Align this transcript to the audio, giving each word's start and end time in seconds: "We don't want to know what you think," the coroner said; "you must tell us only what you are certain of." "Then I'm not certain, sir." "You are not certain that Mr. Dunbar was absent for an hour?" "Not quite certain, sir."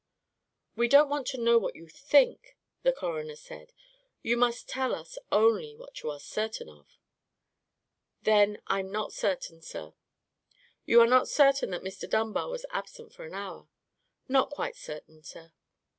"We 0.75 0.87
don't 0.87 1.09
want 1.09 1.27
to 1.27 1.37
know 1.37 1.59
what 1.59 1.75
you 1.75 1.87
think," 1.87 2.57
the 2.81 2.91
coroner 2.91 3.35
said; 3.35 3.71
"you 4.23 4.35
must 4.35 4.67
tell 4.67 4.95
us 4.95 5.19
only 5.31 5.75
what 5.75 6.01
you 6.01 6.09
are 6.09 6.19
certain 6.19 6.67
of." 6.69 6.97
"Then 8.23 8.63
I'm 8.65 8.91
not 8.91 9.13
certain, 9.13 9.61
sir." 9.61 9.93
"You 10.87 11.01
are 11.01 11.05
not 11.07 11.27
certain 11.29 11.69
that 11.69 11.83
Mr. 11.83 12.09
Dunbar 12.09 12.49
was 12.49 12.65
absent 12.71 13.13
for 13.13 13.25
an 13.25 13.35
hour?" 13.35 13.67
"Not 14.27 14.49
quite 14.49 14.75
certain, 14.75 15.21
sir." 15.21 15.51